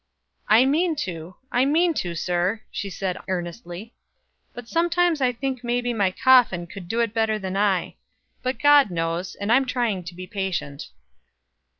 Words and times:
"I 0.47 0.65
mean 0.65 0.95
to, 1.05 1.35
I 1.51 1.63
mean 1.63 1.93
to, 2.01 2.15
sir," 2.15 2.63
she 2.71 2.89
said 2.89 3.19
earnestly, 3.27 3.93
"but 4.51 4.67
sometimes 4.67 5.21
I 5.21 5.31
think 5.31 5.63
maybe 5.63 5.93
my 5.93 6.09
coffin 6.09 6.65
could 6.65 6.87
do 6.87 7.01
it 7.01 7.13
better 7.13 7.37
than 7.37 7.55
I; 7.55 7.97
but 8.41 8.57
God 8.57 8.89
knows 8.89 9.35
and 9.35 9.51
I'm 9.51 9.67
trying 9.67 10.03
to 10.05 10.15
be 10.15 10.25
patient." 10.25 10.87